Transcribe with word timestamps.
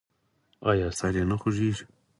ایا 0.69 0.87
سر 0.97 1.13
یې 1.17 1.23
نه 1.29 1.35
خوږیږي؟ 1.41 1.85